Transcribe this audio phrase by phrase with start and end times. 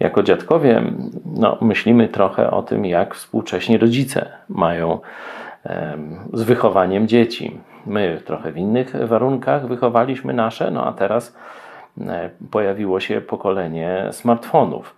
[0.00, 0.82] jako dziadkowie
[1.24, 5.00] no, myślimy trochę o tym, jak współcześni rodzice mają
[6.32, 7.60] z wychowaniem dzieci.
[7.86, 11.36] My trochę w innych warunkach wychowaliśmy nasze, no a teraz
[12.00, 14.96] e, pojawiło się pokolenie smartfonów.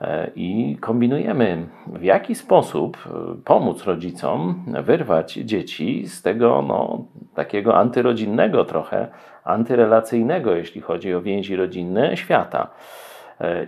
[0.00, 3.10] E, I kombinujemy, w jaki sposób e,
[3.44, 7.04] pomóc rodzicom wyrwać dzieci z tego no,
[7.34, 9.08] takiego antyrodzinnego, trochę
[9.44, 12.70] antyrelacyjnego, jeśli chodzi o więzi rodzinne, świata.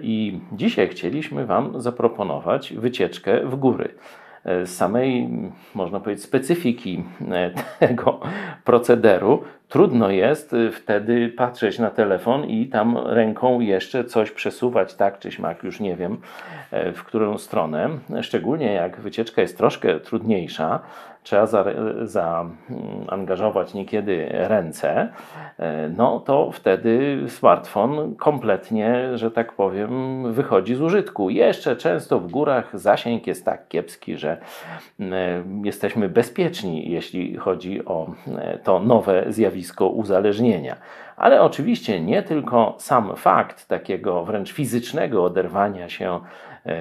[0.03, 3.95] I dzisiaj chcieliśmy Wam zaproponować wycieczkę w góry.
[4.65, 5.29] Z samej,
[5.75, 7.51] można powiedzieć, specyfiki e,
[7.87, 8.21] tego
[8.65, 15.19] procederu, trudno jest e, wtedy patrzeć na telefon i tam ręką jeszcze coś przesuwać, tak
[15.19, 16.19] czy śmak, już nie wiem
[16.71, 17.89] e, w którą stronę.
[18.23, 20.81] Szczególnie jak wycieczka jest troszkę trudniejsza,
[21.27, 21.47] trzeba
[22.03, 25.09] zaangażować za, niekiedy ręce,
[25.97, 31.31] no to wtedy smartfon kompletnie, że tak powiem, wychodzi z użytku.
[31.31, 34.37] Jeszcze często w górach zasięg jest tak kiepski, że
[35.65, 38.11] jesteśmy bezpieczni, jeśli chodzi o
[38.65, 40.77] to nowe zjawisko uzależnienia.
[41.17, 46.21] Ale oczywiście nie tylko sam fakt takiego wręcz fizycznego oderwania się e,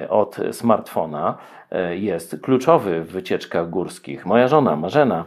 [0.08, 1.38] od smartfona
[1.70, 4.26] e, jest kluczowy w wycieczkach górskich.
[4.26, 5.24] Moja żona Marzena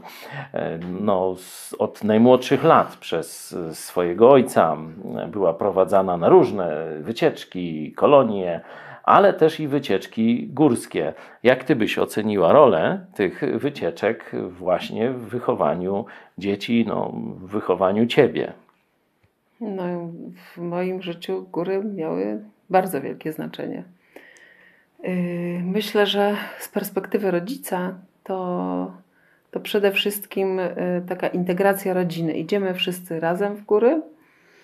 [0.53, 1.35] e, no,
[1.79, 4.77] od najmłodszych lat przez swojego ojca
[5.27, 8.61] była prowadzana na różne wycieczki, kolonie,
[9.03, 11.13] ale też i wycieczki górskie.
[11.43, 16.05] Jak ty byś oceniła rolę tych wycieczek właśnie w wychowaniu
[16.37, 18.53] dzieci, no, w wychowaniu ciebie?
[19.61, 19.83] No,
[20.35, 23.83] w moim życiu góry miały bardzo wielkie znaczenie.
[25.03, 25.11] Yy,
[25.63, 28.91] myślę, że z perspektywy rodzica to,
[29.51, 32.33] to przede wszystkim yy, taka integracja rodziny.
[32.33, 34.01] Idziemy wszyscy razem w góry.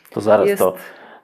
[0.09, 0.59] To zaraz Jest...
[0.59, 0.75] to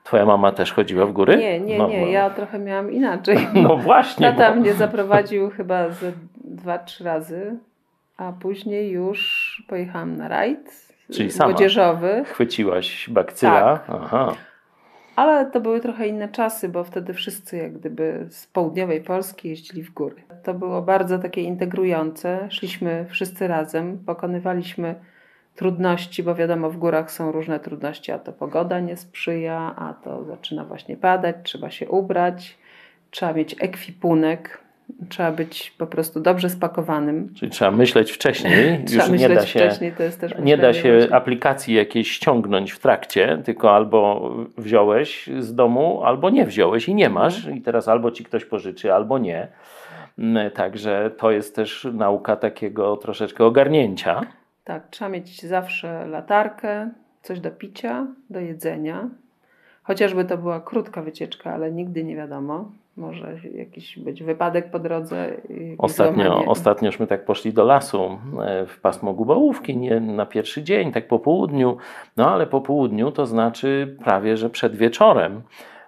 [0.03, 1.37] Twoja mama też chodziła w góry?
[1.37, 2.11] Nie, nie, no, nie.
[2.11, 3.37] Ja trochę miałam inaczej.
[3.53, 4.31] No właśnie.
[4.31, 4.59] Tata bo...
[4.59, 7.55] mnie zaprowadził chyba ze dwa, trzy razy,
[8.17, 12.23] a później już pojechałam na rajd Czyli sama młodzieżowy.
[12.25, 13.77] Chwyciłaś bakcyla.
[13.77, 13.95] Tak.
[14.01, 14.33] Aha.
[15.15, 19.83] Ale to były trochę inne czasy, bo wtedy wszyscy jak gdyby z południowej Polski jeździli
[19.83, 20.15] w góry.
[20.43, 22.47] To było bardzo takie integrujące.
[22.49, 24.95] Szliśmy wszyscy razem, pokonywaliśmy
[25.55, 30.23] trudności, bo wiadomo, w górach są różne trudności, a to pogoda nie sprzyja, a to
[30.23, 32.57] zaczyna właśnie padać, trzeba się ubrać,
[33.11, 34.61] trzeba mieć ekwipunek,
[35.09, 37.33] trzeba być po prostu dobrze spakowanym.
[37.35, 38.53] Czyli trzeba myśleć wcześniej.
[38.85, 41.15] trzeba Już myśleć nie da się, wcześniej, to jest też Nie da się właśnie.
[41.15, 47.09] aplikacji jakiejś ściągnąć w trakcie, tylko albo wziąłeś z domu, albo nie wziąłeś i nie
[47.09, 47.37] masz.
[47.37, 47.57] Mhm.
[47.57, 49.47] I teraz albo ci ktoś pożyczy, albo nie.
[50.19, 54.21] Mm, także to jest też nauka takiego troszeczkę ogarnięcia.
[54.63, 56.89] Tak, trzeba mieć zawsze latarkę,
[57.21, 59.09] coś do picia, do jedzenia.
[59.83, 62.71] Chociażby to była krótka wycieczka, ale nigdy nie wiadomo.
[62.97, 65.41] Może jakiś być wypadek po drodze.
[65.77, 71.07] Ostatnio, ostatniośmy tak poszli do lasu e, w pasmo Gubałówki, nie na pierwszy dzień, tak
[71.07, 71.77] po południu.
[72.17, 75.41] No ale po południu to znaczy prawie, że przed wieczorem.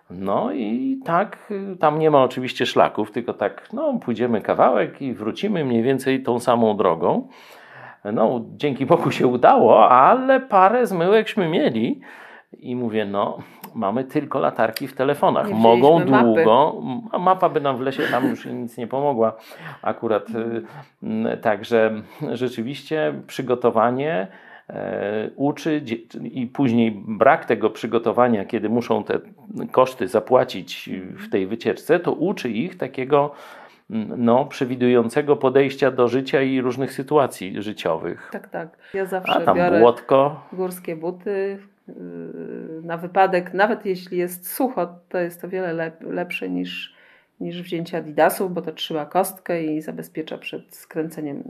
[0.09, 5.13] No i tak, y, tam nie ma oczywiście szlaków, tylko tak, no pójdziemy kawałek i
[5.13, 7.27] wrócimy mniej więcej tą samą drogą.
[8.13, 12.01] No, dzięki Bogu się udało, ale parę zmyłekśmy mieli.
[12.59, 13.37] I mówię, no,
[13.75, 15.51] mamy tylko latarki w telefonach.
[15.51, 16.81] Mogą długo.
[17.11, 17.19] Mapy.
[17.19, 19.33] Mapa by nam w lesie tam już nic nie pomogła.
[19.81, 22.01] Akurat y, także
[22.31, 24.27] rzeczywiście przygotowanie
[24.69, 25.81] e, uczy
[26.23, 29.19] i później brak tego przygotowania, kiedy muszą te
[29.71, 33.31] koszty zapłacić w tej wycieczce, to uczy ich takiego
[34.17, 38.29] no, przewidującego podejścia do życia i różnych sytuacji życiowych.
[38.31, 38.77] Tak, tak.
[38.93, 40.47] Ja zawsze A tam biorę błotko.
[40.53, 41.59] górskie buty
[42.83, 46.95] na wypadek, nawet jeśli jest sucho, to jest to wiele lep lepsze niż,
[47.39, 51.43] niż wzięcie adidasów, bo to trzyma kostkę i zabezpiecza przed skręceniem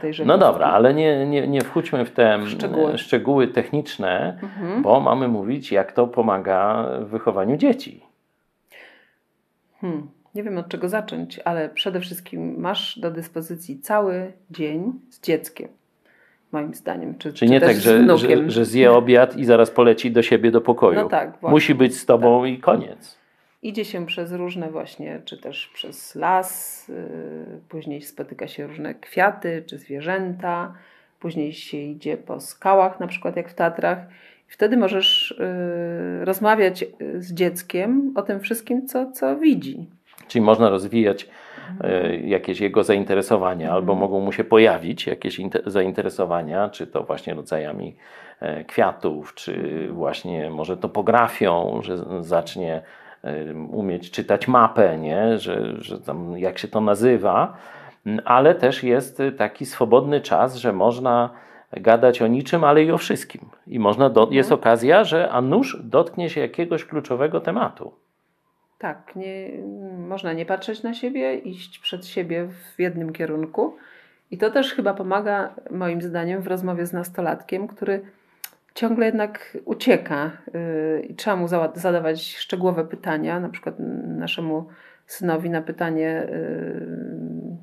[0.00, 4.82] tejże No dobra, ale nie, nie, nie wchódźmy w te szczegóły, szczegóły techniczne, mhm.
[4.82, 8.02] bo mamy mówić, jak to pomaga w wychowaniu dzieci.
[9.80, 15.20] Hmm nie wiem od czego zacząć, ale przede wszystkim masz do dyspozycji cały dzień z
[15.20, 15.68] dzieckiem.
[16.52, 17.14] Moim zdaniem.
[17.18, 20.50] Czy, Czyli czy nie tak, że, że, że, zje obiad i zaraz poleci do siebie
[20.50, 21.00] do pokoju.
[21.00, 21.50] No tak, właśnie.
[21.50, 22.50] Musi być z tobą tak.
[22.50, 23.18] i koniec.
[23.62, 26.94] Idzie się przez różne właśnie, czy też przez las, yy,
[27.68, 30.74] później spotyka się różne kwiaty, czy zwierzęta,
[31.20, 33.98] później się idzie po skałach, na przykład jak w Tatrach.
[34.48, 35.34] Wtedy możesz
[36.18, 36.84] yy, rozmawiać
[37.18, 39.86] z dzieckiem o tym wszystkim, co, co widzi.
[40.28, 41.28] Czyli można rozwijać
[42.24, 43.76] jakieś jego zainteresowania, mhm.
[43.76, 47.96] albo mogą mu się pojawić jakieś zainteresowania, czy to właśnie rodzajami
[48.40, 52.82] e, kwiatów, czy właśnie może topografią, że zacznie
[53.70, 55.38] umieć czytać mapę, nie?
[55.38, 57.56] Że, że tam, jak się to nazywa,
[58.24, 61.30] ale też jest taki swobodny czas, że można
[61.72, 63.40] gadać o niczym, ale i o wszystkim.
[63.66, 64.60] I można do, jest mhm.
[64.60, 67.92] okazja, że a nuż dotknie się jakiegoś kluczowego tematu.
[68.82, 69.50] Tak, nie,
[70.08, 73.76] można nie patrzeć na siebie, iść przed siebie w jednym kierunku.
[74.30, 78.00] I to też chyba pomaga, moim zdaniem, w rozmowie z nastolatkiem, który
[78.74, 83.74] ciągle jednak ucieka yy, i trzeba mu zadawać szczegółowe pytania, na przykład
[84.06, 84.68] naszemu
[85.06, 87.56] synowi na pytanie, yy,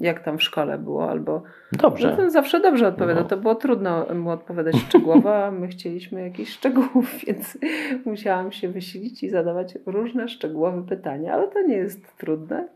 [0.00, 1.42] jak tam w szkole było, albo.
[1.72, 2.16] Dobrze.
[2.18, 3.20] No zawsze dobrze odpowiada.
[3.20, 3.28] No.
[3.28, 7.58] To było trudno mu odpowiadać szczegółowo, a my chcieliśmy jakichś szczegółów, więc
[8.04, 12.68] musiałam się wysilić i zadawać różne szczegółowe pytania, ale to nie jest trudne,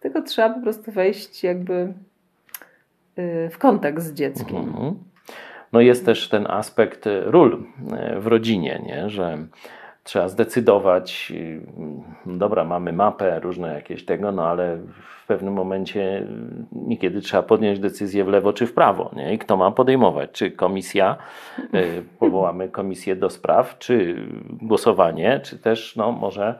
[0.00, 1.92] tylko trzeba po prostu wejść jakby
[3.18, 4.56] y, w kontekst z dzieckiem.
[4.56, 4.94] Mhm.
[5.72, 7.64] No jest też ten aspekt ról
[8.16, 9.10] y, w rodzinie, nie?
[9.10, 9.38] że
[10.04, 11.60] trzeba zdecydować, y,
[12.26, 14.78] dobra, mamy mapę, różne jakieś tego, no ale
[15.22, 16.26] w pewnym momencie
[16.72, 19.34] niekiedy trzeba podjąć decyzję w lewo czy w prawo, nie?
[19.34, 20.30] I kto ma podejmować?
[20.32, 21.16] Czy komisja,
[21.74, 24.26] y, powołamy komisję do spraw, czy
[24.62, 26.58] głosowanie, czy też, no może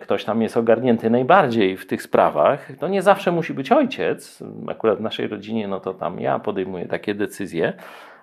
[0.00, 4.42] ktoś tam jest ogarnięty najbardziej w tych sprawach, to nie zawsze musi być ojciec.
[4.68, 7.72] Akurat w naszej rodzinie, no to tam ja podejmuję takie decyzje,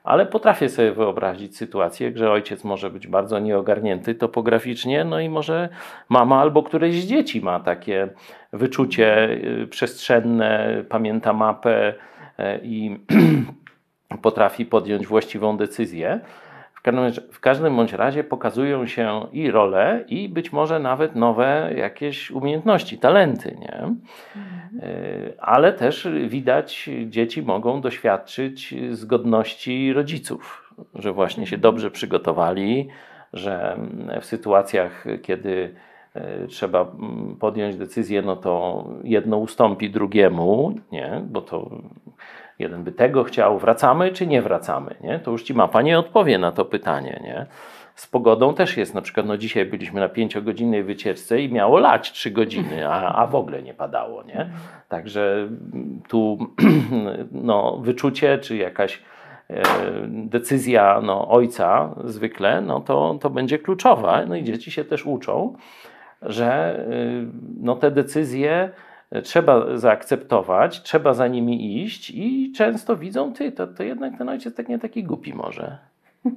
[0.04, 5.70] ale potrafię sobie wyobrazić sytuację, że ojciec może być bardzo nieogarnięty topograficznie, no i może
[6.10, 8.08] mama albo któreś z dzieci ma takie
[8.54, 9.30] wyczucie
[9.64, 12.98] y, przestrzenne, pamięta mapę y, i
[14.22, 16.20] potrafi podjąć właściwą decyzję.
[17.32, 22.98] W każdym, bądź razie pokazują się i role, i być może nawet nowe jakieś umiejętności,
[22.98, 23.76] talenty, nie?
[23.76, 24.02] Mhm.
[24.82, 32.88] E, ale też widać, dzieci mogą doświadczyć zgodności rodziców, że właśnie się dobrze przygotowali,
[33.34, 33.78] że
[34.22, 35.76] w sytuacjach, kiedy
[36.14, 36.92] e, trzeba
[37.40, 41.22] podjąć decyzję, no to jedno ustąpi drugiemu, nie?
[41.26, 41.70] bo to
[42.60, 45.20] Jeden by tego chciał, wracamy czy nie wracamy, nie?
[45.20, 47.46] To już ci mapa nie odpowie na to pytanie, nie?
[47.96, 52.12] Z pogodą też jest, na przykład no dzisiaj byliśmy na pięciogodzinnej wycieczce i miało lać
[52.12, 54.50] trzy godziny, a, a w ogóle nie padało, nie?
[54.90, 55.50] Także
[56.08, 56.38] tu
[57.32, 59.02] no, wyczucie czy jakaś
[59.50, 59.64] e,
[60.08, 64.26] decyzja no, ojca zwykle, no to, to będzie kluczowa.
[64.26, 65.56] No i dzieci się też uczą,
[66.22, 67.28] że y,
[67.62, 68.70] no, te decyzje
[69.24, 74.56] trzeba zaakceptować, trzeba za nimi iść i często widzą, ty, to, to jednak ten ojciec
[74.56, 75.78] tak nie taki głupi może.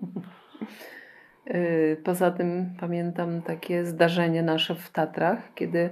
[1.50, 5.90] Y, poza tym pamiętam takie zdarzenie nasze w Tatrach, kiedy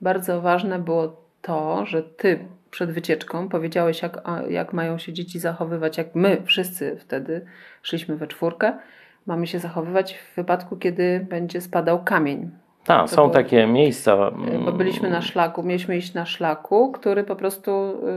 [0.00, 2.38] bardzo ważne było to, że ty
[2.70, 7.44] przed wycieczką powiedziałeś, jak, jak mają się dzieci zachowywać, jak my wszyscy wtedy
[7.82, 8.78] szliśmy we czwórkę,
[9.26, 12.50] mamy się zachowywać w wypadku, kiedy będzie spadał kamień
[12.84, 14.16] tak, są było, takie miejsca.
[14.64, 17.70] Bo byliśmy na szlaku, mieliśmy iść na szlaku, który po prostu.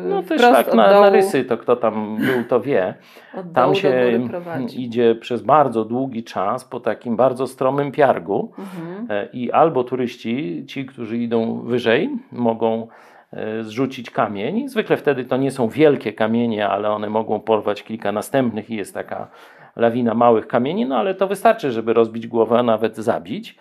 [0.05, 2.93] Y, no to szlak na, dołu, na rysy, to kto tam był, to wie.
[3.53, 4.19] Tam się
[4.75, 9.07] idzie przez bardzo długi czas po takim bardzo stromym piargu mhm.
[9.09, 12.87] E, i albo turyści, ci, którzy idą wyżej, mogą
[13.33, 14.69] e, zrzucić kamień.
[14.69, 18.93] Zwykle wtedy to nie są wielkie kamienie, ale one mogą porwać kilka następnych i jest
[18.93, 19.27] taka
[19.75, 23.57] lawina małych kamieni, no ale to wystarczy, żeby rozbić głowę, a nawet zabić.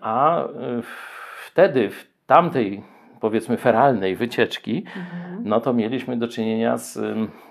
[0.00, 0.48] A y,
[1.46, 2.82] wtedy, w tamtej
[3.20, 5.42] powiedzmy feralnej wycieczki, mhm.
[5.44, 6.98] no to mieliśmy do czynienia z,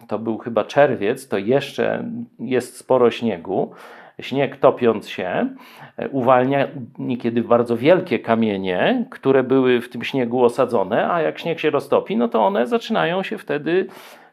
[0.08, 2.04] to był chyba czerwiec, to jeszcze
[2.40, 3.72] jest sporo śniegu.
[4.20, 5.56] Śnieg topiąc się
[5.98, 6.68] e, uwalnia
[7.00, 12.18] niekiedy bardzo wielkie kamienie, które były w tym śniegu osadzone, a jak śnieg się roztopi,
[12.18, 13.88] no to one zaczynają się wtedy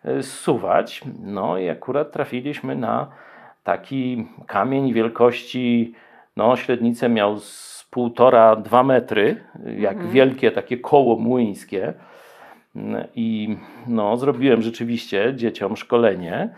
[0.05, 1.03] e, zsuwać.
[1.23, 3.09] No i akurat trafiliśmy na
[3.65, 5.95] taki kamień wielkości,
[6.37, 9.37] no średnicę miał z półtora, dwa metry,
[9.79, 10.11] jak mhm.
[10.11, 11.95] wielkie takie koło młyńskie.
[13.15, 16.55] I no, zrobiłem rzeczywiście dzieciom szkolenie,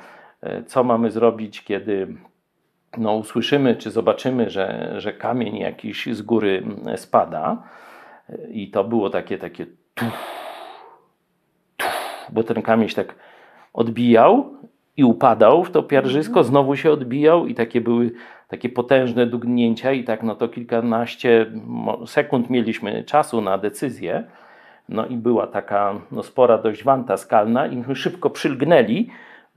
[0.67, 2.17] co mamy zrobić, kiedy
[2.99, 6.63] no, usłyszymy czy zobaczymy, że, że kamień jakiś z góry
[6.97, 7.63] spada.
[8.49, 10.19] I to było takie, takie tuf,
[11.77, 13.15] tuf, bo ten kamień się tak
[13.73, 14.55] odbijał
[14.97, 16.47] i upadał w to pierzysko, mhm.
[16.47, 18.13] znowu się odbijał i takie były
[18.49, 21.47] takie potężne dugnięcia i tak no to kilkanaście
[22.07, 24.25] sekund mieliśmy czasu na decyzję.
[24.89, 29.11] No i była taka no, spora dość wanta skalna i myśmy szybko przylgnęli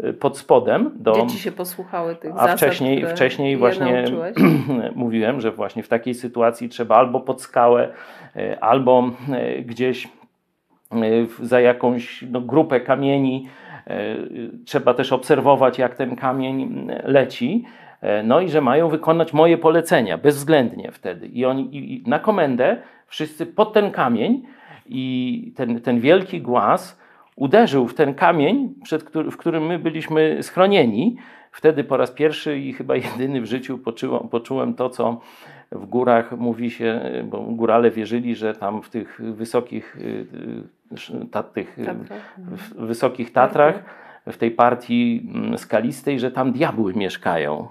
[0.04, 0.92] y, pod spodem.
[0.96, 4.06] Do, Dzieci się posłuchały tych A zasad, wcześniej, wcześniej właśnie
[4.96, 7.90] mówiłem, że właśnie w takiej sytuacji trzeba albo pod skałę,
[8.36, 9.12] y, albo
[9.58, 10.08] y, gdzieś
[11.42, 13.48] za jakąś no, grupę kamieni
[14.66, 17.66] trzeba też obserwować, jak ten kamień leci
[18.24, 21.28] no i że mają wykonać moje polecenia bezwzględnie wtedy.
[21.28, 22.78] I oni i na komendę
[23.08, 24.44] wszyscy pod ten kamień
[24.86, 27.00] i ten, ten wielki głaz
[27.36, 31.18] uderzył w ten kamień, przed który, w którym my byliśmy schronieni.
[31.52, 35.22] Wtedy po raz pierwszy i chyba jedyny w życiu poczułem, poczułem to, co
[35.72, 41.78] w górach mówi się, bo górale wierzyli, że tam w tych wysokich, y, ta, tych
[42.56, 43.84] w wysokich Tatrach,
[44.32, 47.68] w tej partii mm, skalistej, że tam diabły mieszkają.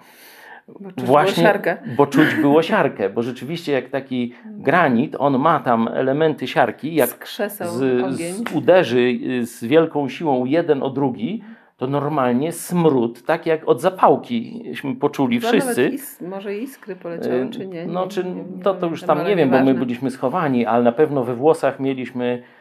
[0.81, 1.77] Bo czuć Właśnie, było siarkę.
[1.97, 7.29] Bo czuć było siarkę, bo rzeczywiście jak taki granit, on ma tam elementy siarki, jak
[7.29, 11.43] z, z, uderzy y, z wielką siłą jeden o drugi,
[11.77, 15.89] to normalnie smród, tak jak od zapałkiśmy poczuli wszyscy.
[15.89, 17.87] Is, może iskry poleciały, czy nie?
[17.87, 20.85] No, czy, nie, nie, to, to już tam nie wiem, bo my byliśmy schowani, ale
[20.85, 22.58] na pewno we włosach mieliśmy y,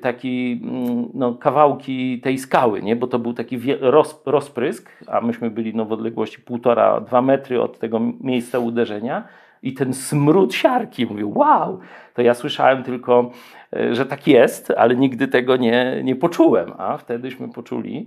[0.00, 2.96] taki mm, no, kawałki tej skały, nie?
[2.96, 7.62] bo to był taki roz, rozprysk, a myśmy byli no, w odległości półtora, dwa metry
[7.62, 9.24] od tego miejsca uderzenia
[9.62, 11.06] i ten smród siarki.
[11.06, 11.80] Mówię, wow!
[12.14, 13.30] To ja słyszałem tylko,
[13.76, 18.06] y, że tak jest, ale nigdy tego nie, nie poczułem, a wtedyśmy poczuli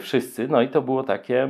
[0.00, 0.48] wszyscy.
[0.48, 1.48] No i to było takie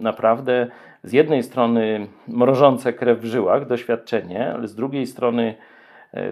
[0.00, 0.66] naprawdę
[1.04, 5.54] z jednej strony mrożące krew w żyłach, doświadczenie, ale z drugiej strony e,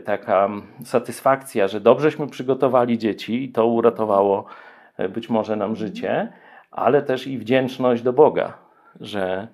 [0.04, 0.48] taka
[0.84, 4.44] satysfakcja, że dobrześmy przygotowali dzieci i to uratowało
[4.96, 6.32] e, być może nam życie,
[6.70, 8.52] ale też i wdzięczność do Boga,
[9.00, 9.48] że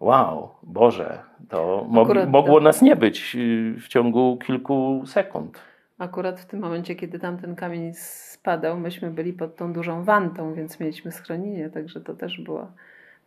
[0.00, 1.86] wow, Boże, to
[2.28, 5.58] mogło nas nie być y, w ciągu kilku sekund.
[5.98, 10.54] Akurat w tym momencie, kiedy tam ten kamień spadał, myśmy byli pod tą dużą wantą,
[10.54, 12.66] więc mieliśmy schronienie, także to też była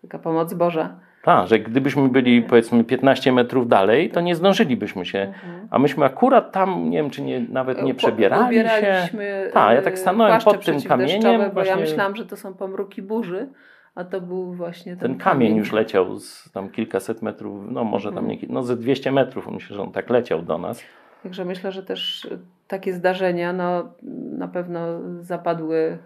[0.01, 0.99] taka pomoc Boża.
[1.25, 5.19] Tak, że gdybyśmy byli powiedzmy 15 metrów dalej, to nie zdążylibyśmy się.
[5.19, 5.67] Mhm.
[5.71, 9.07] A myśmy akurat tam, nie wiem, czy nie, nawet nie przebierali się.
[9.53, 11.41] Tak, ja tak stanąłem pod tym kamieniem.
[11.41, 11.71] Bo właśnie...
[11.71, 13.47] ja myślałam, że to są pomruki burzy,
[13.95, 15.47] a to był właśnie ten, ten kamień.
[15.47, 15.57] kamień.
[15.57, 18.39] już leciał z tam kilkaset metrów, no może tam mhm.
[18.41, 20.83] nie, no ze 200 metrów, myślę, że on tak leciał do nas.
[21.25, 22.27] Także myślę, że też
[22.67, 23.93] takie zdarzenia no,
[24.37, 24.79] na pewno
[25.21, 25.97] zapadły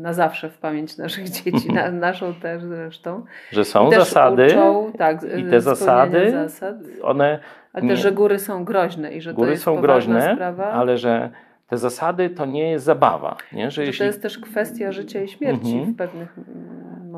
[0.00, 3.24] na zawsze w pamięć naszych dzieci, na, naszą też zresztą.
[3.52, 7.38] Że są zasady uczą, tak, i te zasady, zasad, one...
[7.72, 10.64] Ale też, że góry są groźne i że góry to jest są groźne, sprawa.
[10.64, 11.30] ale że
[11.66, 13.36] te zasady to nie jest zabawa.
[13.52, 13.70] Nie?
[13.70, 13.98] Że, że jeśli...
[13.98, 15.94] To jest też kwestia życia i śmierci mhm.
[15.94, 16.38] w pewnych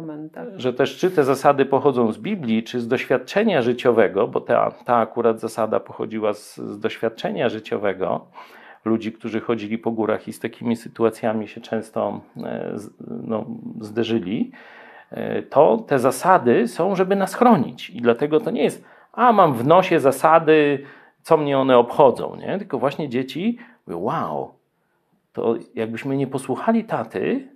[0.06, 0.48] momentach.
[0.56, 4.96] Że też czy te zasady pochodzą z Biblii, czy z doświadczenia życiowego, bo ta, ta
[4.96, 8.26] akurat zasada pochodziła z, z doświadczenia życiowego,
[8.84, 12.74] ludzi, którzy chodzili po górach i z takimi sytuacjami się często e,
[13.06, 13.44] no,
[13.80, 14.50] zderzyli,
[15.10, 17.90] e, to te zasady są, żeby nas chronić.
[17.90, 20.82] I dlatego to nie jest, a mam w nosie zasady,
[21.22, 22.58] co mnie one obchodzą, nie?
[22.58, 24.54] Tylko właśnie dzieci mówią, wow,
[25.32, 27.55] to jakbyśmy nie posłuchali taty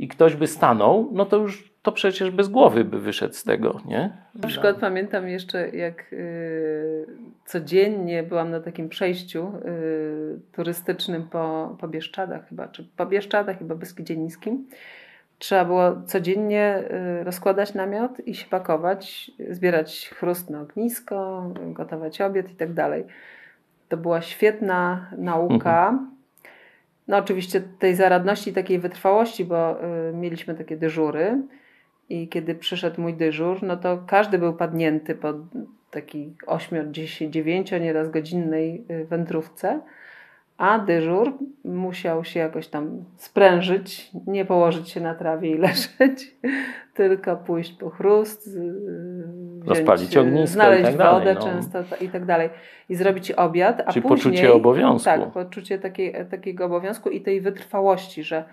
[0.00, 3.80] i ktoś by stanął, no to już to przecież bez głowy by wyszedł z tego,
[3.84, 4.12] nie?
[4.34, 7.06] Na przykład pamiętam jeszcze, jak y,
[7.44, 13.74] codziennie byłam na takim przejściu y, turystycznym po, po Bieszczadach chyba, czy po Bieszczadach chyba
[13.74, 14.68] Beskidzie Niskim.
[15.38, 16.82] Trzeba było codziennie
[17.20, 23.04] y, rozkładać namiot i się pakować, zbierać chrust na ognisko, gotować obiad i tak dalej.
[23.88, 25.88] To była świetna nauka.
[25.88, 26.19] Mhm.
[27.10, 29.76] No oczywiście tej zaradności, takiej wytrwałości, bo
[30.14, 31.42] mieliśmy takie dyżury
[32.08, 35.34] i kiedy przyszedł mój dyżur, no to każdy był padnięty po
[35.90, 39.80] takiej 8, 10, 9 nieraz godzinnej y, wędrówce,
[40.60, 41.32] a dyżur
[41.64, 46.36] musiał się jakoś tam sprężyć, nie położyć się na trawie i leżeć,
[46.94, 51.40] tylko pójść po chrust, wziąć, rozpalić ognisko znaleźć tak dalej, wodę no.
[51.40, 52.50] często i tak dalej
[52.88, 54.18] i zrobić obiad, a Czyli później...
[54.18, 55.04] poczucie obowiązku.
[55.04, 58.44] Tak, poczucie takiej, takiego obowiązku i tej wytrwałości, że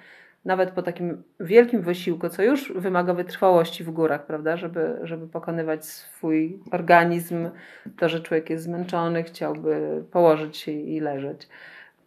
[0.45, 5.85] nawet po takim wielkim wysiłku, co już wymaga wytrwałości w górach, prawda, żeby, żeby pokonywać
[5.85, 7.49] swój organizm,
[7.97, 11.47] to, że człowiek jest zmęczony, chciałby położyć się i leżeć,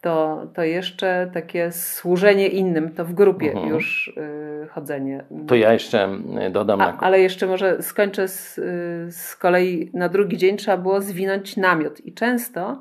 [0.01, 3.69] to, to jeszcze takie służenie innym, to w grupie mhm.
[3.69, 5.25] już y, chodzenie.
[5.47, 6.81] To ja jeszcze y, dodam.
[6.81, 11.57] A, ale jeszcze może skończę z, y, z kolei na drugi dzień trzeba było zwinąć
[11.57, 12.81] namiot i często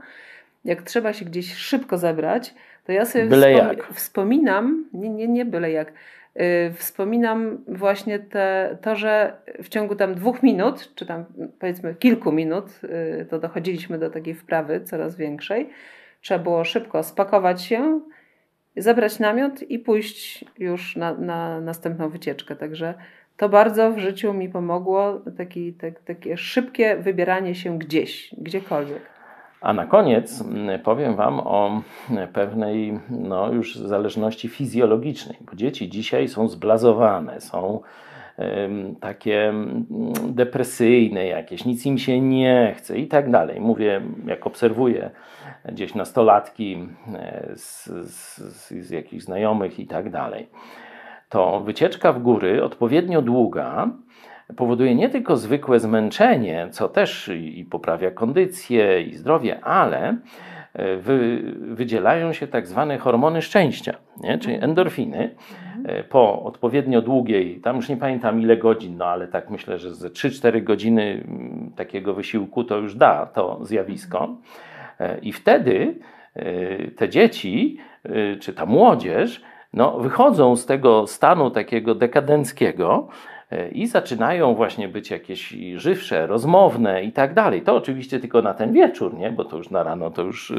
[0.66, 2.54] jak trzeba się gdzieś szybko zebrać,
[2.86, 5.94] to ja sobie byle wspom wspominam, nie, nie, nie byle jak,
[6.36, 9.34] yy, wspominam właśnie te, to, że
[9.64, 11.26] w ciągu tam dwóch minut, czy tam
[11.60, 15.70] powiedzmy kilku minut, yy, to dochodziliśmy do takiej wprawy coraz większej,
[16.22, 18.02] trzeba było szybko spakować się,
[18.78, 22.56] zabrać namiot i pójść już na, na następną wycieczkę.
[22.56, 22.94] Także
[23.38, 29.02] to bardzo w życiu mi pomogło, taki, tak, takie szybkie wybieranie się gdzieś, gdziekolwiek.
[29.62, 31.82] A na koniec mm, powiem Wam o
[32.34, 37.82] pewnej no, już zależności fizjologicznej, bo dzieci dzisiaj są zblazowane, są
[39.00, 39.54] takie
[40.30, 43.62] depresyjne jakieś, nic im się nie chce i tak dalej.
[43.62, 45.10] Mówię, jak obserwuję
[45.66, 46.88] gdzieś nastolatki
[47.56, 50.48] z, z, z jakichś znajomych i tak dalej,
[51.30, 53.90] to wycieczka w góry odpowiednio długa
[54.58, 60.18] powoduje nie tylko zwykłe zmęczenie, co też i poprawia kondycję i zdrowie, ale
[60.74, 64.38] e, wy, wydzielają się tak zwane hormony szczęścia, nie?
[64.38, 65.36] czyli endorfiny.
[65.86, 69.96] E, po odpowiednio długiej, tam już nie pamiętam ile godzin, no ale tak myślę, że
[69.96, 74.36] ze 3-4 godziny mm, takiego wysiłku to już da to zjawisko.
[75.00, 76.00] E, I wtedy
[76.96, 77.78] te dzieci,
[78.40, 79.42] czy ta młodzież,
[79.74, 83.08] no, wychodzą z tego stanu takiego dekadenckiego,
[83.72, 87.62] i zaczynają właśnie być jakieś żywsze, rozmowne i tak dalej.
[87.62, 89.32] To oczywiście tylko na ten wieczór, nie?
[89.32, 90.54] bo to już na rano to już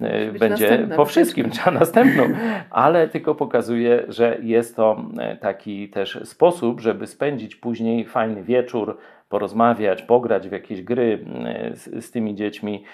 [0.00, 2.24] e, będzie po wszystkim, trzeba następną,
[2.70, 8.98] ale tylko pokazuje, że jest to e, taki też sposób, żeby spędzić później fajny wieczór,
[9.28, 12.84] porozmawiać, pograć w jakieś gry e, z, z tymi dziećmi,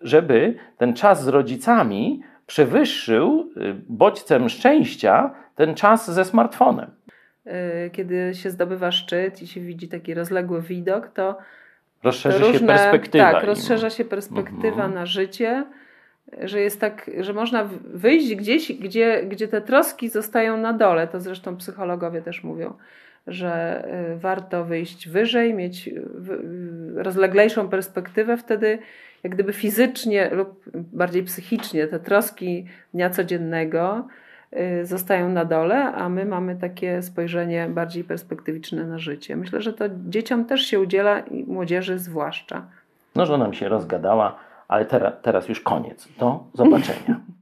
[0.00, 3.50] żeby ten czas z rodzicami przewyższył
[3.88, 6.90] bodźcem szczęścia ten czas ze smartfonem.
[7.46, 11.38] Y, kiedy się zdobywa szczyt i się widzi taki rozległy widok, to
[12.02, 13.32] rozszerza to różne, się perspektywa.
[13.32, 14.94] Tak, rozszerza się perspektywa mhm.
[14.94, 15.64] na życie,
[16.42, 21.08] że jest tak, że można wyjść gdzieś, gdzie, gdzie te troski zostają na dole.
[21.08, 22.74] To zresztą psychologowie też mówią,
[23.26, 23.84] że
[24.14, 25.90] y, warto wyjść wyżej, mieć
[26.94, 28.78] rozleglejszą perspektywę, wtedy
[29.22, 34.31] jak gdyby fizycznie lub bardziej psychicznie te troski dnia codziennego Y,
[34.82, 39.36] zostają na dole, a my mamy takie spojrzenie bardziej perspektywiczne na życie.
[39.36, 42.66] Myślę, że to dzieciom też się udziela i młodzieży zwłaszcza.
[43.14, 44.36] No, że nam się rozgadała,
[44.68, 46.08] ale teraz, teraz już koniec.
[46.18, 47.20] Do zobaczenia.